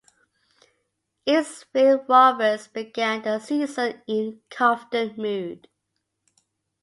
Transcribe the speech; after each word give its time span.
Eastville 1.27 2.03
Rovers 2.09 2.65
began 2.67 3.21
the 3.21 3.37
season 3.37 4.01
in 4.07 4.41
confident 4.49 5.15
mood. 5.15 5.67